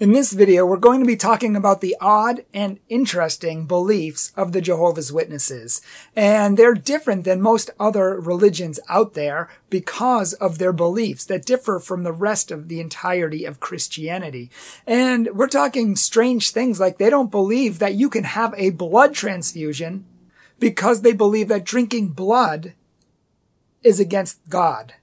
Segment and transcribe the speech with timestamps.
[0.00, 4.52] In this video, we're going to be talking about the odd and interesting beliefs of
[4.52, 5.82] the Jehovah's Witnesses.
[6.16, 11.78] And they're different than most other religions out there because of their beliefs that differ
[11.78, 14.50] from the rest of the entirety of Christianity.
[14.86, 19.12] And we're talking strange things like they don't believe that you can have a blood
[19.12, 20.06] transfusion
[20.58, 22.72] because they believe that drinking blood
[23.82, 24.94] is against God.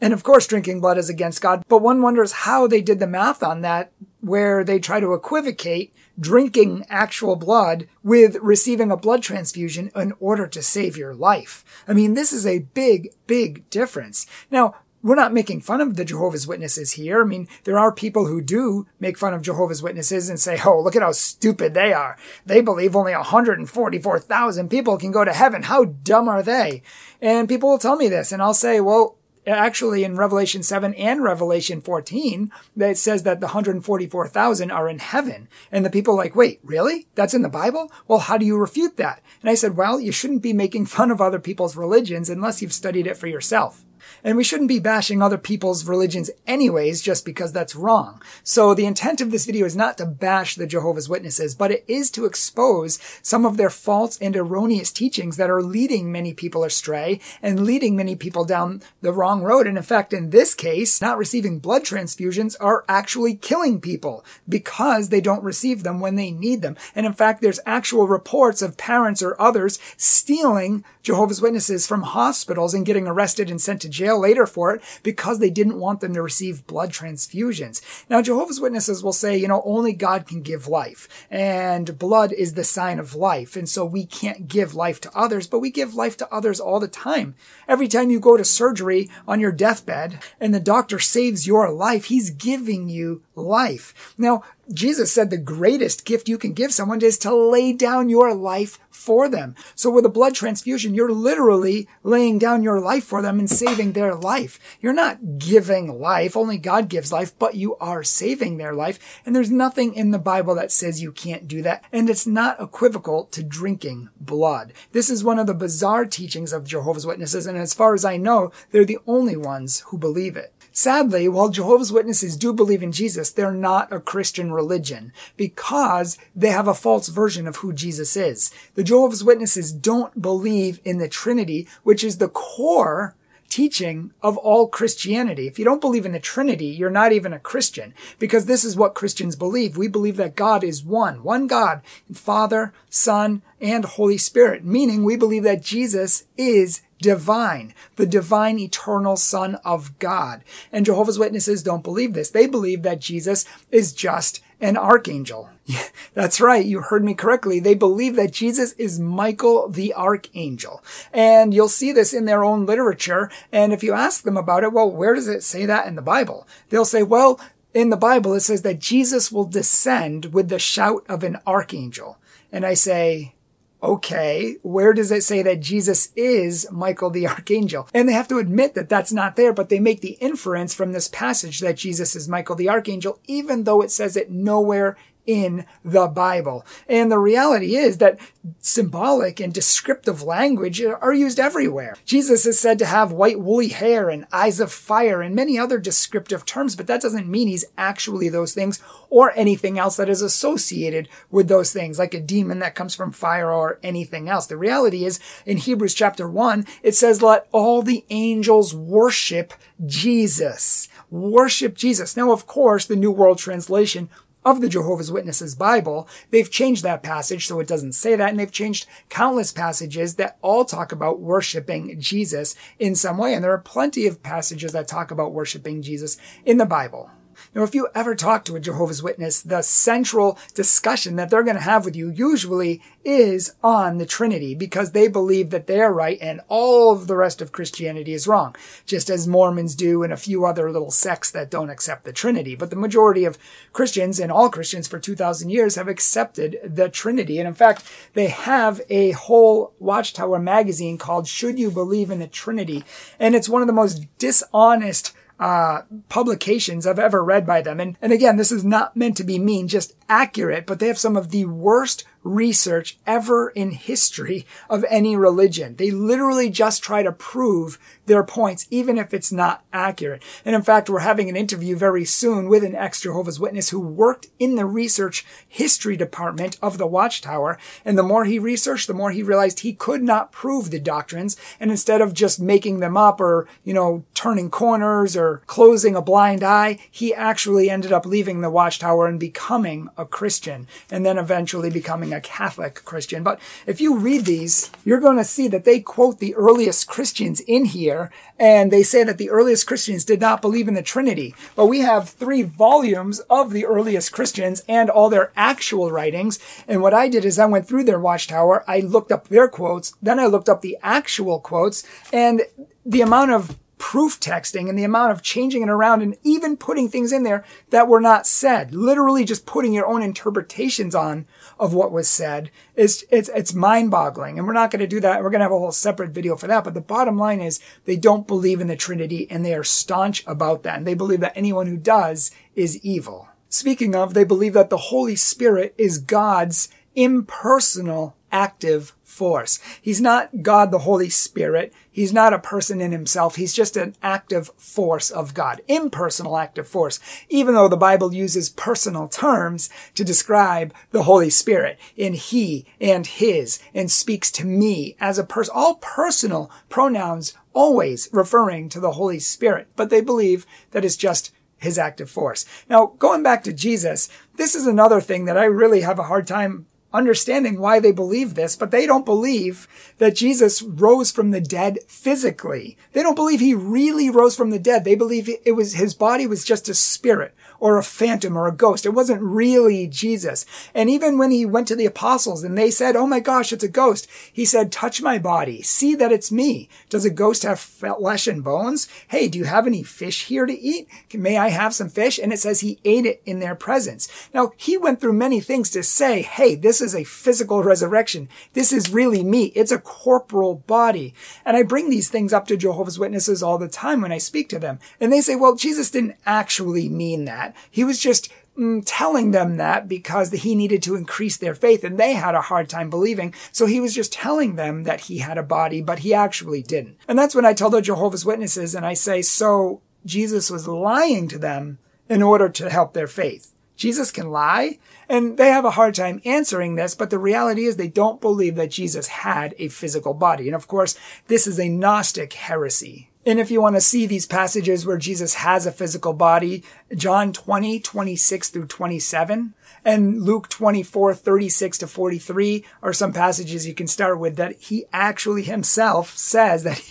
[0.00, 3.06] And of course, drinking blood is against God, but one wonders how they did the
[3.06, 3.92] math on that,
[4.22, 10.46] where they try to equivocate drinking actual blood with receiving a blood transfusion in order
[10.46, 11.64] to save your life.
[11.88, 14.26] I mean, this is a big, big difference.
[14.50, 17.22] Now, we're not making fun of the Jehovah's Witnesses here.
[17.22, 20.80] I mean, there are people who do make fun of Jehovah's Witnesses and say, oh,
[20.80, 22.16] look at how stupid they are.
[22.46, 25.64] They believe only 144,000 people can go to heaven.
[25.64, 26.82] How dumb are they?
[27.20, 31.22] And people will tell me this, and I'll say, well, actually in Revelation 7 and
[31.22, 35.48] Revelation 14, that it says that the 144,000 are in heaven.
[35.70, 37.06] And the people like, wait, really?
[37.14, 37.90] That's in the Bible?
[38.06, 39.22] Well, how do you refute that?
[39.40, 42.72] And I said, well, you shouldn't be making fun of other people's religions unless you've
[42.72, 43.84] studied it for yourself.
[44.24, 48.22] And we shouldn't be bashing other people's religions anyways, just because that's wrong.
[48.42, 51.84] So the intent of this video is not to bash the Jehovah's Witnesses, but it
[51.88, 56.64] is to expose some of their false and erroneous teachings that are leading many people
[56.64, 59.66] astray and leading many people down the wrong road.
[59.66, 65.08] And in fact, in this case, not receiving blood transfusions are actually killing people because
[65.08, 66.76] they don't receive them when they need them.
[66.94, 72.74] And in fact, there's actual reports of parents or others stealing Jehovah's Witnesses from hospitals
[72.74, 76.14] and getting arrested and sent to jail later for it because they didn't want them
[76.14, 77.82] to receive blood transfusions.
[78.08, 82.54] Now, Jehovah's Witnesses will say, you know, only God can give life and blood is
[82.54, 83.56] the sign of life.
[83.56, 86.80] And so we can't give life to others, but we give life to others all
[86.80, 87.34] the time.
[87.68, 92.06] Every time you go to surgery on your deathbed and the doctor saves your life,
[92.06, 94.14] he's giving you life.
[94.18, 98.34] Now, Jesus said the greatest gift you can give someone is to lay down your
[98.34, 99.56] life for them.
[99.74, 103.92] So with a blood transfusion, you're literally laying down your life for them and saving
[103.92, 104.60] their life.
[104.80, 106.36] You're not giving life.
[106.36, 109.20] Only God gives life, but you are saving their life.
[109.26, 111.84] And there's nothing in the Bible that says you can't do that.
[111.92, 114.72] And it's not equivocal to drinking blood.
[114.92, 117.46] This is one of the bizarre teachings of Jehovah's Witnesses.
[117.46, 120.54] And as far as I know, they're the only ones who believe it.
[120.72, 126.48] Sadly, while Jehovah's Witnesses do believe in Jesus, they're not a Christian religion because they
[126.48, 128.50] have a false version of who Jesus is.
[128.74, 133.14] The Jehovah's Witnesses don't believe in the Trinity, which is the core
[133.52, 135.46] teaching of all Christianity.
[135.46, 138.78] If you don't believe in the Trinity, you're not even a Christian because this is
[138.78, 139.76] what Christians believe.
[139.76, 141.82] We believe that God is one, one God,
[142.14, 149.16] Father, Son, and Holy Spirit, meaning we believe that Jesus is divine, the divine eternal
[149.16, 150.42] son of God.
[150.72, 152.30] And Jehovah's Witnesses don't believe this.
[152.30, 155.50] They believe that Jesus is just an archangel.
[156.14, 156.64] That's right.
[156.64, 157.60] You heard me correctly.
[157.60, 160.82] They believe that Jesus is Michael the archangel.
[161.12, 163.30] And you'll see this in their own literature.
[163.50, 166.02] And if you ask them about it, well, where does it say that in the
[166.02, 166.46] Bible?
[166.70, 167.40] They'll say, well,
[167.74, 172.18] in the Bible, it says that Jesus will descend with the shout of an archangel.
[172.50, 173.34] And I say,
[173.82, 177.88] okay, where does it say that Jesus is Michael the Archangel?
[177.92, 180.92] And they have to admit that that's not there, but they make the inference from
[180.92, 184.96] this passage that Jesus is Michael the Archangel, even though it says it nowhere
[185.26, 186.66] in the Bible.
[186.88, 188.18] And the reality is that
[188.58, 191.96] symbolic and descriptive language are used everywhere.
[192.04, 195.78] Jesus is said to have white woolly hair and eyes of fire and many other
[195.78, 200.22] descriptive terms, but that doesn't mean he's actually those things or anything else that is
[200.22, 204.46] associated with those things, like a demon that comes from fire or anything else.
[204.46, 209.54] The reality is in Hebrews chapter one, it says, let all the angels worship
[209.86, 210.88] Jesus.
[211.10, 212.16] Worship Jesus.
[212.16, 214.08] Now, of course, the New World Translation
[214.44, 218.38] of the Jehovah's Witnesses Bible, they've changed that passage so it doesn't say that, and
[218.38, 223.34] they've changed countless passages that all talk about worshiping Jesus in some way.
[223.34, 227.10] And there are plenty of passages that talk about worshiping Jesus in the Bible.
[227.54, 231.56] Now, if you ever talk to a Jehovah's Witness, the central discussion that they're going
[231.56, 236.16] to have with you usually is on the Trinity because they believe that they're right
[236.22, 238.56] and all of the rest of Christianity is wrong,
[238.86, 242.54] just as Mormons do and a few other little sects that don't accept the Trinity.
[242.54, 243.36] But the majority of
[243.74, 247.38] Christians and all Christians for 2,000 years have accepted the Trinity.
[247.38, 247.84] And in fact,
[248.14, 252.82] they have a whole Watchtower magazine called Should You Believe in the Trinity?
[253.20, 257.80] And it's one of the most dishonest uh, publications I've ever read by them.
[257.80, 260.98] And, and again, this is not meant to be mean, just accurate, but they have
[260.98, 265.76] some of the worst research ever in history of any religion.
[265.76, 270.22] They literally just try to prove their points, even if it's not accurate.
[270.44, 274.28] And in fact, we're having an interview very soon with an ex-Jehovah's Witness who worked
[274.38, 277.58] in the research history department of the Watchtower.
[277.84, 281.36] And the more he researched, the more he realized he could not prove the doctrines.
[281.60, 286.02] And instead of just making them up or, you know, turning corners or closing a
[286.02, 291.18] blind eye, he actually ended up leaving the Watchtower and becoming a Christian and then
[291.18, 293.22] eventually becoming a Catholic Christian.
[293.22, 297.40] But if you read these, you're going to see that they quote the earliest Christians
[297.40, 301.34] in here and they say that the earliest Christians did not believe in the Trinity.
[301.54, 306.38] But we have three volumes of the earliest Christians and all their actual writings.
[306.66, 308.64] And what I did is I went through their watchtower.
[308.66, 309.94] I looked up their quotes.
[310.02, 312.42] Then I looked up the actual quotes and
[312.84, 316.88] the amount of proof texting and the amount of changing it around and even putting
[316.88, 318.72] things in there that were not said.
[318.72, 321.26] Literally just putting your own interpretations on
[321.62, 324.36] of what was said it's it's mind-boggling.
[324.36, 325.22] And we're not going to do that.
[325.22, 326.64] We're going to have a whole separate video for that.
[326.64, 330.24] But the bottom line is they don't believe in the Trinity and they are staunch
[330.26, 330.78] about that.
[330.78, 333.28] And they believe that anyone who does is evil.
[333.48, 339.60] Speaking of, they believe that the Holy Spirit is God's impersonal active force.
[339.80, 341.72] He's not God the Holy Spirit.
[341.90, 343.36] He's not a person in himself.
[343.36, 345.60] He's just an active force of God.
[345.68, 346.98] Impersonal active force.
[347.28, 353.06] Even though the Bible uses personal terms to describe the Holy Spirit in he and
[353.06, 355.52] his and speaks to me as a person.
[355.54, 359.68] All personal pronouns always referring to the Holy Spirit.
[359.76, 362.44] But they believe that it's just his active force.
[362.68, 366.26] Now, going back to Jesus, this is another thing that I really have a hard
[366.26, 369.66] time understanding why they believe this, but they don't believe
[369.98, 372.76] that Jesus rose from the dead physically.
[372.92, 374.84] They don't believe he really rose from the dead.
[374.84, 378.52] They believe it was, his body was just a spirit or a phantom or a
[378.52, 378.84] ghost.
[378.84, 380.44] It wasn't really Jesus.
[380.74, 383.62] And even when he went to the apostles and they said, Oh my gosh, it's
[383.62, 384.08] a ghost.
[384.32, 385.62] He said, touch my body.
[385.62, 386.68] See that it's me.
[386.88, 388.88] Does a ghost have flesh and bones?
[389.08, 390.88] Hey, do you have any fish here to eat?
[391.14, 392.18] May I have some fish?
[392.18, 394.08] And it says he ate it in their presence.
[394.34, 398.28] Now, he went through many things to say, Hey, this is a physical resurrection.
[398.52, 399.46] This is really me.
[399.54, 401.14] It's a corporal body.
[401.44, 404.48] And I bring these things up to Jehovah's Witnesses all the time when I speak
[404.50, 404.78] to them.
[405.00, 407.54] And they say, well, Jesus didn't actually mean that.
[407.70, 411.98] He was just mm, telling them that because he needed to increase their faith and
[411.98, 413.34] they had a hard time believing.
[413.52, 416.96] So he was just telling them that he had a body, but he actually didn't.
[417.08, 421.28] And that's when I tell the Jehovah's Witnesses and I say, so Jesus was lying
[421.28, 423.51] to them in order to help their faith.
[423.76, 424.78] Jesus can lie?
[425.08, 428.54] And they have a hard time answering this, but the reality is they don't believe
[428.56, 430.46] that Jesus had a physical body.
[430.48, 430.96] And of course,
[431.26, 433.10] this is a Gnostic heresy.
[433.24, 436.64] And if you want to see these passages where Jesus has a physical body,
[436.94, 439.54] John 20, 26 through 27,
[439.84, 444.86] and Luke 24, 36 to 43 are some passages you can start with that he
[444.92, 446.82] actually himself says that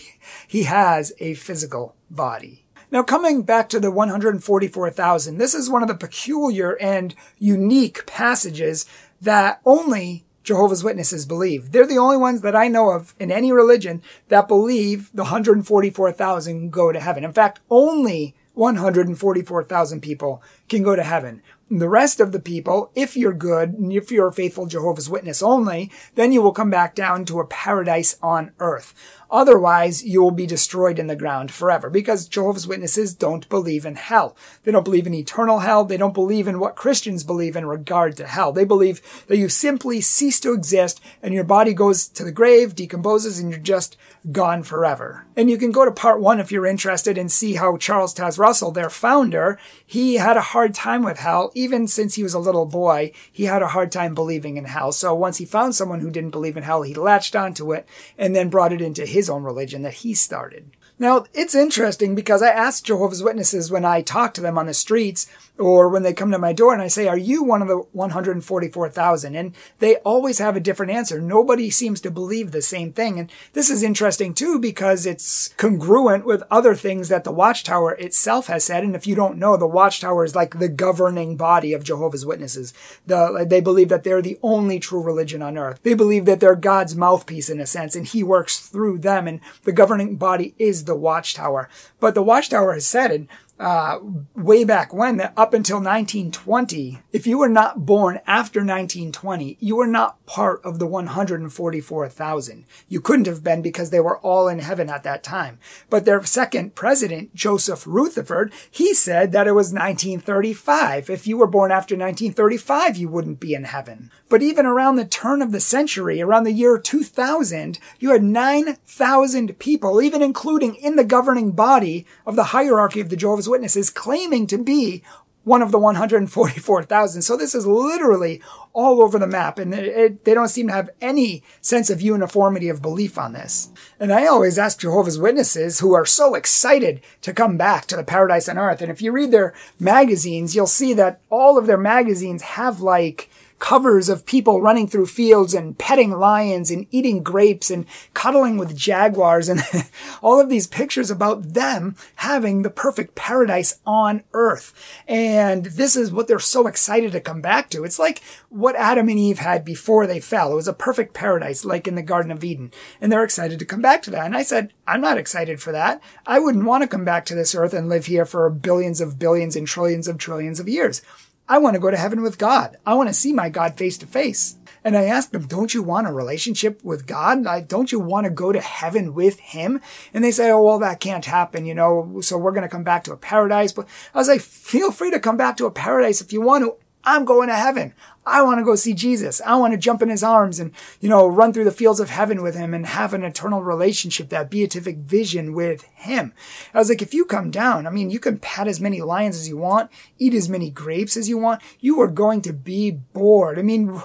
[0.48, 2.66] he has a physical body.
[2.92, 8.86] Now, coming back to the 144,000, this is one of the peculiar and unique passages
[9.22, 11.72] that only Jehovah's Witnesses believe.
[11.72, 16.70] They're the only ones that I know of in any religion that believe the 144,000
[16.70, 17.24] go to heaven.
[17.24, 21.42] In fact, only 144,000 people can go to heaven.
[21.70, 25.90] The rest of the people, if you're good, if you're a faithful Jehovah's Witness only,
[26.16, 28.94] then you will come back down to a paradise on earth.
[29.32, 33.96] Otherwise, you will be destroyed in the ground forever because Jehovah's Witnesses don't believe in
[33.96, 34.36] hell.
[34.64, 35.86] They don't believe in eternal hell.
[35.86, 38.52] They don't believe in what Christians believe in regard to hell.
[38.52, 42.76] They believe that you simply cease to exist and your body goes to the grave,
[42.76, 43.96] decomposes, and you're just
[44.32, 45.26] gone forever.
[45.36, 48.38] And you can go to part one if you're interested and see how Charles Taze
[48.38, 51.52] Russell, their founder, he had a hard time with hell.
[51.56, 54.92] Even since he was a little boy, he had a hard time believing in hell.
[54.92, 58.36] So once he found someone who didn't believe in hell, he latched onto it and
[58.36, 60.72] then brought it into his his own religion that he started.
[61.02, 64.74] Now, it's interesting because I ask Jehovah's Witnesses when I talk to them on the
[64.76, 65.26] streets
[65.58, 67.78] or when they come to my door and I say, are you one of the
[67.92, 69.36] 144,000?
[69.36, 71.20] And they always have a different answer.
[71.20, 73.18] Nobody seems to believe the same thing.
[73.18, 78.46] And this is interesting too because it's congruent with other things that the Watchtower itself
[78.46, 78.84] has said.
[78.84, 82.76] And if you don't know, the Watchtower is like the governing body of Jehovah's Witnesses.
[83.08, 85.80] The, they believe that they're the only true religion on earth.
[85.82, 89.40] They believe that they're God's mouthpiece in a sense and he works through them and
[89.64, 91.70] the governing body is the the Watchtower.
[92.02, 93.30] But the Watchtower has said, and
[93.62, 94.00] uh,
[94.36, 99.76] way back when, that up until 1920, if you were not born after 1920, you
[99.76, 102.66] were not part of the 144,000.
[102.90, 105.60] You couldn't have been because they were all in heaven at that time.
[105.90, 111.10] But their second president, Joseph Rutherford, he said that it was 1935.
[111.10, 114.10] If you were born after 1935, you wouldn't be in heaven.
[114.28, 119.60] But even around the turn of the century, around the year 2000, you had 9,000
[119.60, 124.48] people, even including in the governing body of the hierarchy of the Jehovah's Witnesses, claiming
[124.48, 125.04] to be
[125.44, 127.22] one of the 144,000.
[127.22, 128.42] So this is literally
[128.74, 132.00] all over the map and it, it, they don't seem to have any sense of
[132.00, 133.70] uniformity of belief on this.
[134.00, 138.04] And I always ask Jehovah's Witnesses who are so excited to come back to the
[138.04, 138.82] paradise on earth.
[138.82, 143.30] And if you read their magazines, you'll see that all of their magazines have like
[143.62, 148.76] covers of people running through fields and petting lions and eating grapes and cuddling with
[148.76, 149.62] jaguars and
[150.24, 154.74] all of these pictures about them having the perfect paradise on earth.
[155.08, 157.84] And this is what they're so excited to come back to.
[157.84, 160.52] It's like what Adam and Eve had before they fell.
[160.52, 162.72] It was a perfect paradise, like in the Garden of Eden.
[163.00, 164.26] And they're excited to come back to that.
[164.26, 166.02] And I said, I'm not excited for that.
[166.26, 169.20] I wouldn't want to come back to this earth and live here for billions of
[169.20, 171.04] billions and trillions of trillions of years.
[171.52, 172.78] I want to go to heaven with God.
[172.86, 174.56] I want to see my God face to face.
[174.86, 177.44] And I asked them, don't you want a relationship with God?
[177.68, 179.82] don't you want to go to heaven with him?
[180.14, 182.86] And they say, oh, well, that can't happen, you know, so we're going to come
[182.86, 183.74] back to a paradise.
[183.74, 186.64] But I was like, feel free to come back to a paradise if you want
[186.64, 186.76] to.
[187.04, 187.94] I'm going to heaven.
[188.26, 189.42] I want to go see Jesus.
[189.46, 192.10] I want to jump in his arms and, you know, run through the fields of
[192.10, 196.34] heaven with him and have an eternal relationship, that beatific vision with him.
[196.74, 199.36] I was like, if you come down, I mean, you can pat as many lions
[199.38, 199.90] as you want,
[200.20, 201.62] eat as many grapes as you want.
[201.80, 203.58] You are going to be bored.
[203.58, 204.00] I mean,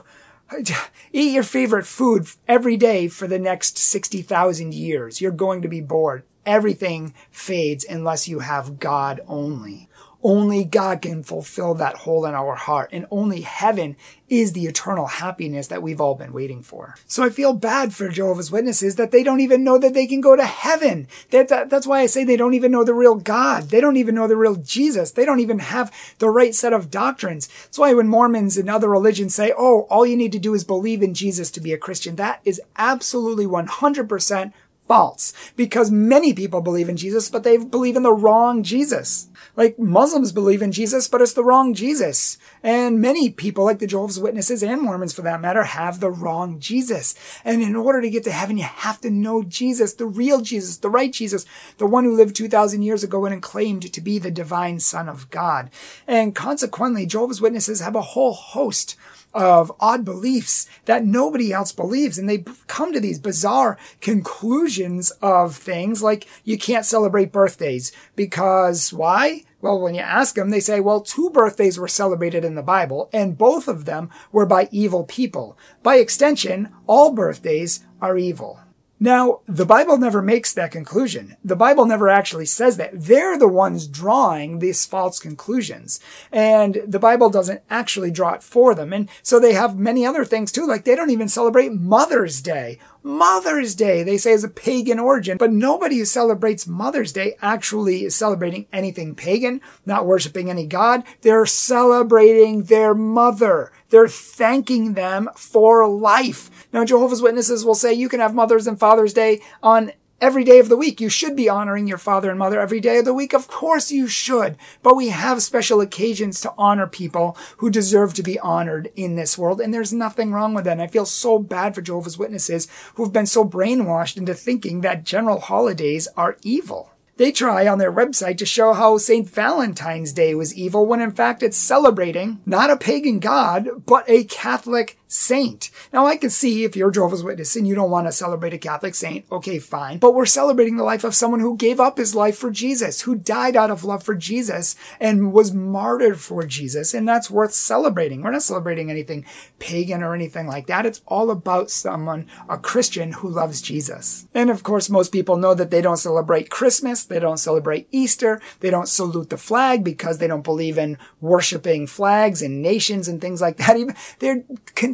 [1.13, 5.21] eat your favorite food every day for the next 60,000 years.
[5.21, 6.25] You're going to be bored.
[6.47, 9.89] Everything fades unless you have God only.
[10.23, 13.97] Only God can fulfill that hole in our heart, and only heaven
[14.29, 16.97] is the eternal happiness that we've all been waiting for.
[17.07, 20.21] So I feel bad for Jehovah's Witnesses that they don't even know that they can
[20.21, 21.07] go to heaven.
[21.31, 23.71] That, that, that's why I say they don't even know the real God.
[23.71, 25.13] They don't even know the real Jesus.
[25.13, 27.47] They don't even have the right set of doctrines.
[27.47, 30.65] That's why when Mormons and other religions say, oh, all you need to do is
[30.65, 34.53] believe in Jesus to be a Christian, that is absolutely 100%
[34.87, 39.29] false because many people believe in Jesus, but they believe in the wrong Jesus.
[39.57, 42.37] Like Muslims believe in Jesus, but it's the wrong Jesus.
[42.63, 46.61] And many people, like the Jehovah's Witnesses and Mormons for that matter, have the wrong
[46.61, 47.15] Jesus.
[47.45, 50.77] And in order to get to heaven, you have to know Jesus, the real Jesus,
[50.77, 51.47] the right Jesus,
[51.79, 55.31] the one who lived 2,000 years ago and claimed to be the divine son of
[55.31, 55.71] God.
[56.07, 58.97] And consequently, Jehovah's Witnesses have a whole host
[59.37, 62.19] of odd beliefs that nobody else believes.
[62.19, 68.93] And they come to these bizarre conclusions of things like you can't celebrate birthdays because
[68.93, 69.43] why?
[69.61, 73.11] Well, when you ask them, they say, well, two birthdays were celebrated in the Bible
[73.13, 75.59] and both of them were by evil people.
[75.83, 78.61] By extension, all birthdays are evil.
[78.99, 81.37] Now, the Bible never makes that conclusion.
[81.45, 82.93] The Bible never actually says that.
[82.95, 86.01] They're the ones drawing these false conclusions.
[86.33, 88.95] And the Bible doesn't actually draw it for them.
[88.95, 92.79] And so they have many other things too, like they don't even celebrate Mother's Day
[93.07, 98.05] Mother's Day, they say is a pagan origin, but nobody who celebrates Mother's Day actually
[98.05, 101.05] is celebrating anything pagan, not worshiping any God.
[101.23, 103.71] They're celebrating their mother.
[103.91, 106.67] They're thanking them for life.
[106.73, 110.59] Now, Jehovah's Witnesses will say you can have Mother's and Father's Day on every day
[110.59, 111.01] of the week.
[111.01, 113.33] You should be honoring your father and mother every day of the week.
[113.33, 114.57] Of course you should.
[114.83, 119.37] But we have special occasions to honor people who deserve to be honored in this
[119.37, 119.61] world.
[119.61, 120.73] And there's nothing wrong with that.
[120.73, 125.05] And I feel so bad for Jehovah's Witnesses who've been so brainwashed into thinking that
[125.05, 126.91] general holidays are evil.
[127.17, 129.27] They try on their website to show how St.
[129.27, 134.25] Valentine's Day was evil when in fact it's celebrating not a pagan god, but a
[134.25, 135.71] Catholic saint.
[135.93, 138.59] Now I can see if you're Jehovah's Witness and you don't want to celebrate a
[138.59, 139.99] Catholic saint, okay, fine.
[139.99, 143.15] But we're celebrating the life of someone who gave up his life for Jesus, who
[143.15, 146.95] died out of love for Jesus and was martyred for Jesus.
[146.95, 148.23] And that's worth celebrating.
[148.23, 149.25] We're not celebrating anything
[149.59, 150.87] pagan or anything like that.
[150.87, 154.27] It's all about someone, a Christian who loves Jesus.
[154.35, 157.05] And of course, most people know that they don't celebrate Christmas.
[157.05, 158.41] They don't celebrate Easter.
[158.61, 163.21] They don't salute the flag because they don't believe in worshiping flags and nations and
[163.21, 163.77] things like that.
[163.77, 164.45] Even they're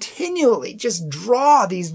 [0.03, 1.95] continually just draw these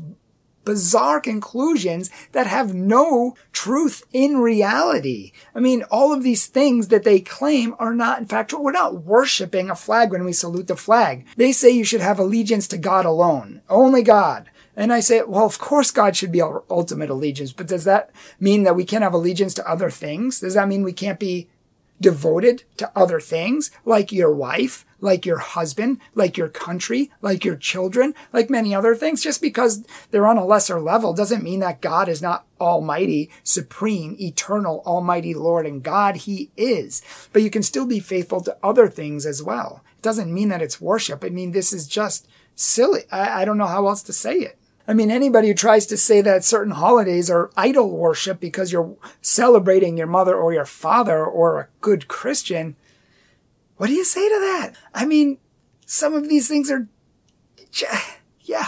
[0.64, 5.32] bizarre conclusions that have no truth in reality.
[5.56, 9.04] I mean, all of these things that they claim are not, in fact, we're not
[9.04, 11.26] worshiping a flag when we salute the flag.
[11.38, 14.50] They say you should have allegiance to God alone, only God.
[14.76, 18.12] And I say, well, of course God should be our ultimate allegiance, but does that
[18.40, 20.42] mean that we can't have allegiance to other things?
[20.42, 21.48] Does that mean we can't be
[22.00, 27.56] devoted to other things like your wife, like your husband, like your country, like your
[27.56, 29.22] children, like many other things.
[29.22, 34.16] Just because they're on a lesser level doesn't mean that God is not almighty, supreme,
[34.20, 36.18] eternal, almighty Lord and God.
[36.18, 37.02] He is.
[37.34, 39.84] But you can still be faithful to other things as well.
[39.98, 41.24] It doesn't mean that it's worship.
[41.24, 43.04] I mean, this is just silly.
[43.12, 44.58] I, I don't know how else to say it.
[44.90, 48.96] I mean, anybody who tries to say that certain holidays are idol worship because you're
[49.22, 52.78] celebrating your mother or your father or a good Christian,
[53.78, 54.74] what do you say to that?
[54.94, 55.38] I mean,
[55.86, 56.88] some of these things are,
[58.42, 58.68] yeah.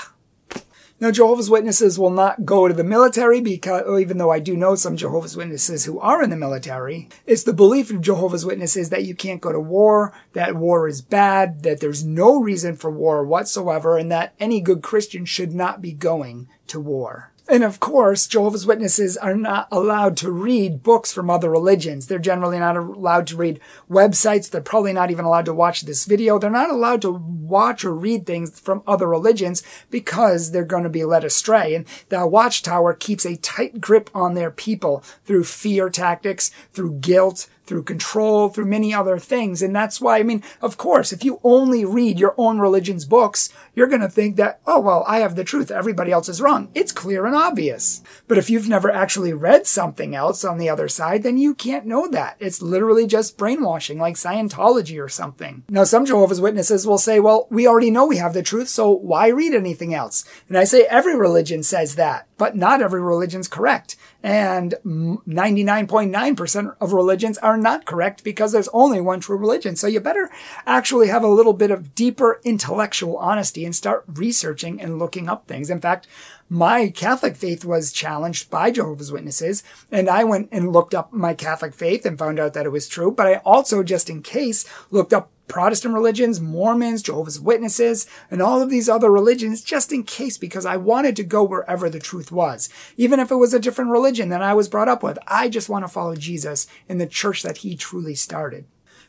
[1.02, 4.58] Now, Jehovah's Witnesses will not go to the military because, oh, even though I do
[4.58, 8.90] know some Jehovah's Witnesses who are in the military, it's the belief of Jehovah's Witnesses
[8.90, 12.92] that you can't go to war, that war is bad, that there's no reason for
[12.92, 17.29] war whatsoever, and that any good Christian should not be going to war.
[17.52, 22.06] And of course, Jehovah's Witnesses are not allowed to read books from other religions.
[22.06, 24.52] They're generally not allowed to read websites.
[24.52, 26.38] They're probably not even allowed to watch this video.
[26.38, 30.90] They're not allowed to watch or read things from other religions because they're going to
[30.90, 31.74] be led astray.
[31.74, 37.48] And the Watchtower keeps a tight grip on their people through fear tactics, through guilt,
[37.70, 39.62] through control, through many other things.
[39.62, 43.54] And that's why, I mean, of course, if you only read your own religion's books,
[43.76, 45.70] you're going to think that, oh, well, I have the truth.
[45.70, 46.70] Everybody else is wrong.
[46.74, 48.02] It's clear and obvious.
[48.28, 51.86] But if you've never actually read something else on the other side, then you can't
[51.86, 52.38] know that.
[52.40, 55.64] It's literally just brainwashing, like Scientology or something.
[55.70, 58.90] Now, some Jehovah's Witnesses will say, well, we already know we have the truth, so
[58.90, 60.26] why read anything else?
[60.48, 63.96] And I say every religion says that, but not every religion's correct.
[64.24, 69.76] And 99.9% of religions are not correct because there's only one true religion.
[69.76, 70.30] So you better
[70.66, 75.48] actually have a little bit of deeper intellectual honesty and start researching and looking up
[75.48, 75.70] things.
[75.70, 76.08] In fact,
[76.50, 81.36] my Catholic faith was challenged by Jehovah's Witnesses, and I went and looked up my
[81.36, 83.12] Catholic faith and found out that it was true.
[83.12, 88.62] But I also, just in case, looked up Protestant religions, Mormons, Jehovah's Witnesses, and all
[88.62, 92.32] of these other religions just in case because I wanted to go wherever the truth
[92.32, 92.70] was.
[92.96, 95.68] Even if it was a different religion than I was brought up with, I just
[95.68, 98.66] want to follow Jesus in the church that he truly started.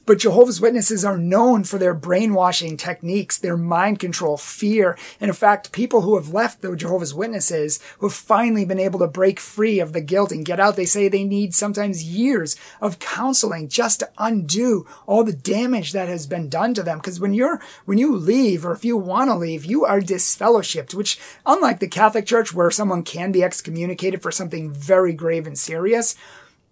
[0.07, 4.99] But Jehovah's Witnesses are known for their brainwashing techniques, their mind control, fear.
[5.21, 8.99] And in fact, people who have left the Jehovah's Witnesses, who have finally been able
[9.01, 12.57] to break free of the guilt and get out, they say they need sometimes years
[12.81, 16.99] of counseling just to undo all the damage that has been done to them.
[16.99, 20.95] Because when you're, when you leave or if you want to leave, you are disfellowshipped,
[20.95, 25.59] which unlike the Catholic Church where someone can be excommunicated for something very grave and
[25.59, 26.17] serious,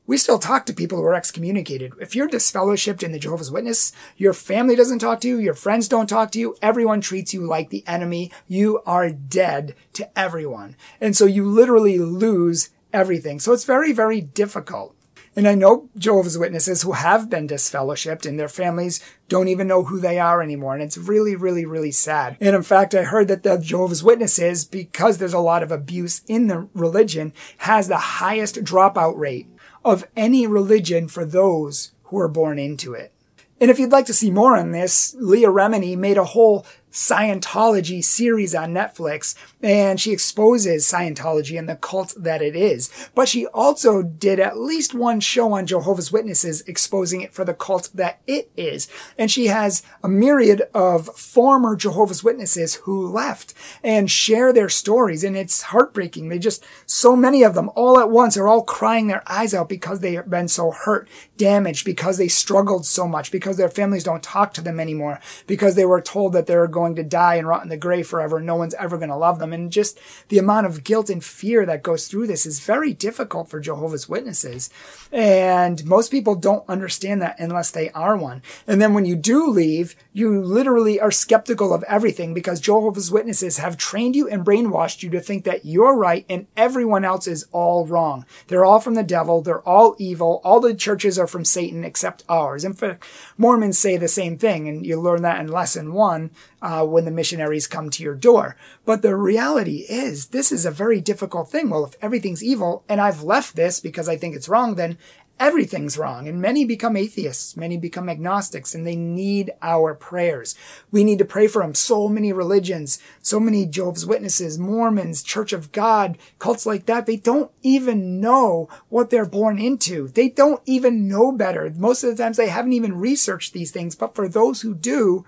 [0.09, 1.93] we still talk to people who are excommunicated.
[2.01, 5.87] If you're disfellowshipped in the Jehovah's Witness, your family doesn't talk to you, your friends
[5.87, 8.33] don't talk to you, everyone treats you like the enemy.
[8.47, 10.77] You are dead to everyone.
[10.99, 13.39] And so you literally lose everything.
[13.39, 14.97] So it's very, very difficult.
[15.37, 19.85] And I know Jehovah's Witnesses who have been disfellowshipped and their families don't even know
[19.85, 20.73] who they are anymore.
[20.73, 22.39] And it's really, really, really sad.
[22.41, 26.23] And in fact, I heard that the Jehovah's Witnesses, because there's a lot of abuse
[26.27, 29.47] in the religion, has the highest dropout rate
[29.91, 33.13] of any religion for those who are born into it.
[33.61, 38.03] And if you'd like to see more on this, Leah Remini made a whole Scientology
[38.03, 42.91] series on Netflix, and she exposes Scientology and the cult that it is.
[43.15, 47.55] But she also did at least one show on Jehovah's Witnesses exposing it for the
[47.55, 48.89] cult that it is.
[49.19, 55.25] And she has a myriad of former Jehovah's Witnesses who left and share their stories,
[55.25, 56.29] and it's heartbreaking.
[56.29, 59.69] They just, so many of them all at once are all crying their eyes out
[59.69, 64.05] because they have been so hurt, damaged, because they struggled so much, because their families
[64.05, 67.49] don't talk to them anymore, because they were told that they're going to die and
[67.49, 68.41] rot in the grave forever.
[68.41, 69.53] No one's ever going to love them.
[69.53, 73.51] And just the amount of guilt and fear that goes through this is very difficult
[73.51, 74.71] for Jehovah's Witnesses.
[75.11, 78.43] And most people don't understand that unless they are one.
[78.67, 83.59] And then when you do leave, you literally are skeptical of everything because Jehovah's Witnesses
[83.59, 87.47] have trained you and brainwashed you to think that you're right and everyone else is
[87.53, 88.25] all wrong.
[88.47, 89.43] They're all from the devil.
[89.43, 90.41] They're all evil.
[90.45, 92.65] All the churches are from Satan except ours.
[92.65, 93.05] In fact,
[93.37, 94.69] Mormons say the same thing.
[94.69, 98.57] And you learn that in lesson one uh, when the missionaries come to your door.
[98.85, 101.71] But the reality is, this is a very difficult thing.
[101.71, 104.99] Well, if everything's evil and I've left this because I think it's wrong, then
[105.41, 106.27] everything's wrong.
[106.27, 110.55] And many become atheists, many become agnostics, and they need our prayers.
[110.91, 111.75] We need to pray for them.
[111.75, 117.17] So many religions, so many Jehovah's Witnesses, Mormons, Church of God, cults like that, they
[117.17, 120.09] don't even know what they're born into.
[120.09, 121.73] They don't even know better.
[121.77, 125.25] Most of the times they haven't even researched these things, but for those who do,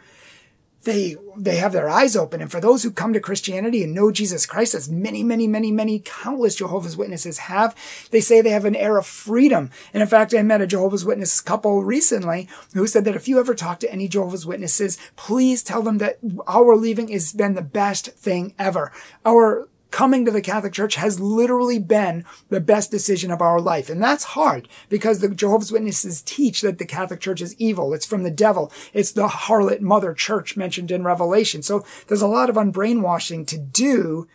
[0.85, 2.41] they they have their eyes open.
[2.41, 5.71] And for those who come to Christianity and know Jesus Christ, as many, many, many,
[5.71, 7.75] many countless Jehovah's Witnesses have,
[8.11, 9.71] they say they have an air of freedom.
[9.93, 13.39] And in fact, I met a Jehovah's Witness couple recently who said that if you
[13.39, 17.63] ever talk to any Jehovah's Witnesses, please tell them that our leaving has been the
[17.63, 18.93] best thing ever.
[19.25, 23.91] Our coming to the Catholic Church has literally been the best decision of our life.
[23.91, 27.93] And that's hard because the Jehovah's Witnesses teach that the Catholic Church is evil.
[27.95, 28.73] It's from the devil.
[28.93, 31.63] It's the harlot mother church mentioned in Revelation.
[31.63, 34.29] So there's a lot of unbrainwashing to do.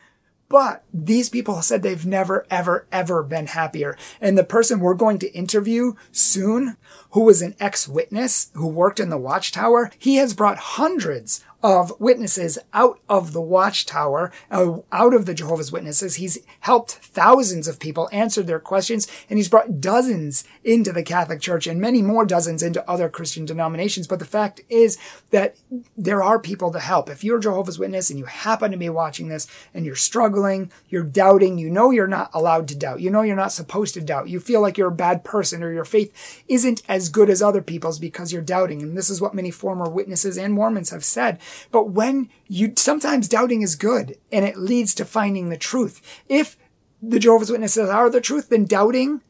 [0.47, 3.97] But these people said they've never, ever, ever been happier.
[4.21, 6.77] And the person we're going to interview soon,
[7.11, 12.59] who was an ex-witness who worked in the watchtower, he has brought hundreds of witnesses
[12.75, 16.15] out of the watchtower, uh, out of the Jehovah's Witnesses.
[16.15, 21.41] He's helped thousands of people, answered their questions, and he's brought dozens into the Catholic
[21.41, 24.05] Church and many more dozens into other Christian denominations.
[24.05, 24.99] But the fact is
[25.31, 25.55] that
[25.97, 27.09] there are people to help.
[27.09, 30.71] If you're a Jehovah's Witness and you happen to be watching this and you're struggling,
[30.87, 34.01] you're doubting, you know you're not allowed to doubt, you know you're not supposed to
[34.01, 37.41] doubt, you feel like you're a bad person or your faith isn't as good as
[37.41, 38.83] other people's because you're doubting.
[38.83, 41.39] And this is what many former witnesses and Mormons have said.
[41.71, 46.01] But when you, sometimes doubting is good and it leads to finding the truth.
[46.27, 46.57] If
[47.01, 49.21] the Jehovah's Witnesses are the truth, then doubting,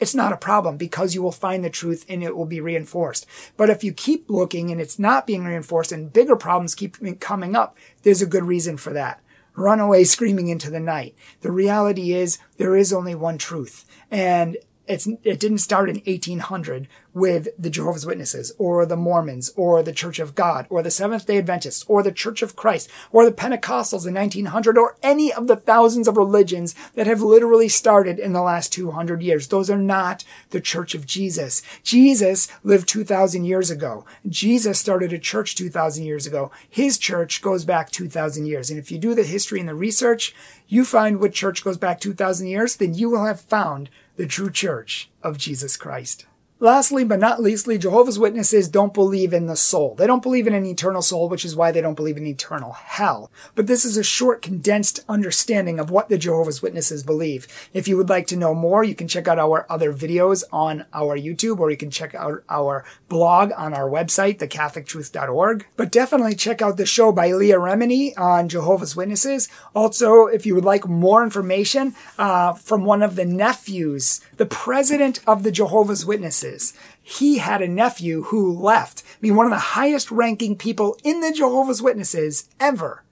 [0.00, 3.26] it's not a problem because you will find the truth and it will be reinforced.
[3.56, 7.54] But if you keep looking and it's not being reinforced and bigger problems keep coming
[7.54, 9.20] up, there's a good reason for that.
[9.56, 11.14] Run away screaming into the night.
[11.42, 13.84] The reality is there is only one truth.
[14.10, 19.82] And it's, it didn't start in 1800 with the Jehovah's Witnesses or the Mormons or
[19.82, 23.24] the Church of God or the Seventh day Adventists or the Church of Christ or
[23.24, 28.18] the Pentecostals in 1900 or any of the thousands of religions that have literally started
[28.18, 29.48] in the last 200 years.
[29.48, 31.62] Those are not the Church of Jesus.
[31.82, 34.04] Jesus lived 2000 years ago.
[34.28, 36.50] Jesus started a church 2000 years ago.
[36.68, 38.70] His church goes back 2000 years.
[38.70, 40.34] And if you do the history and the research,
[40.68, 44.50] you find what church goes back 2000 years, then you will have found the true
[44.50, 46.26] church of Jesus Christ.
[46.64, 49.94] Lastly, but not leastly, Jehovah's Witnesses don't believe in the soul.
[49.96, 52.72] They don't believe in an eternal soul, which is why they don't believe in eternal
[52.72, 53.30] hell.
[53.54, 57.46] But this is a short, condensed understanding of what the Jehovah's Witnesses believe.
[57.74, 60.86] If you would like to know more, you can check out our other videos on
[60.94, 65.66] our YouTube, or you can check out our blog on our website, thecatholictruth.org.
[65.76, 69.50] But definitely check out the show by Leah Remini on Jehovah's Witnesses.
[69.74, 75.20] Also, if you would like more information uh, from one of the nephews, the president
[75.26, 79.02] of the Jehovah's Witnesses, he had a nephew who left.
[79.06, 83.03] I mean, one of the highest ranking people in the Jehovah's Witnesses ever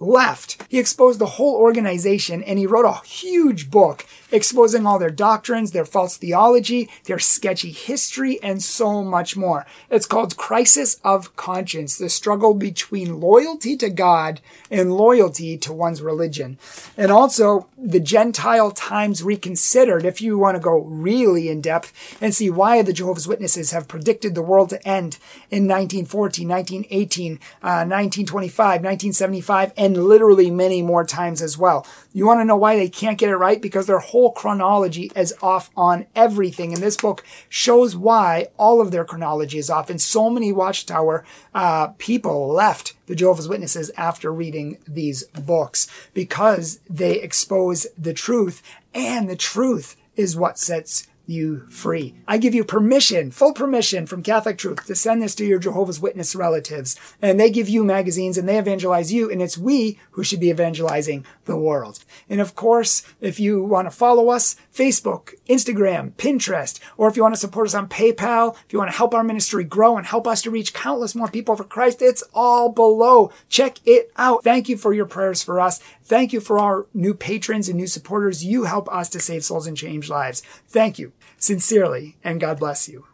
[0.00, 0.62] left.
[0.68, 5.72] He exposed the whole organization and he wrote a huge book exposing all their doctrines,
[5.72, 9.66] their false theology, their sketchy history, and so much more.
[9.90, 16.02] It's called Crisis of Conscience, the struggle between loyalty to God and loyalty to one's
[16.02, 16.58] religion.
[16.96, 22.34] And also the Gentile Times Reconsidered, if you want to go really in depth and
[22.34, 25.18] see why the Jehovah's Witnesses have predicted the world to end
[25.50, 27.32] in 1914, 1918,
[27.62, 31.86] uh, 1925, 1975, and literally many more times as well.
[32.12, 33.60] You want to know why they can't get it right?
[33.60, 36.72] Because their whole chronology is off on everything.
[36.72, 39.90] And this book shows why all of their chronology is off.
[39.90, 41.24] And so many Watchtower
[41.54, 48.62] uh, people left the Jehovah's Witnesses after reading these books because they expose the truth.
[48.94, 52.14] And the truth is what sets you free.
[52.26, 56.00] I give you permission, full permission from Catholic Truth to send this to your Jehovah's
[56.00, 56.96] Witness relatives.
[57.22, 59.30] And they give you magazines and they evangelize you.
[59.30, 62.04] And it's we who should be evangelizing the world.
[62.28, 67.22] And of course, if you want to follow us, Facebook, Instagram, Pinterest, or if you
[67.22, 70.06] want to support us on PayPal, if you want to help our ministry grow and
[70.06, 73.32] help us to reach countless more people for Christ, it's all below.
[73.48, 74.44] Check it out.
[74.44, 75.78] Thank you for your prayers for us.
[76.02, 78.44] Thank you for our new patrons and new supporters.
[78.44, 80.42] You help us to save souls and change lives.
[80.68, 83.06] Thank you sincerely, and God bless you.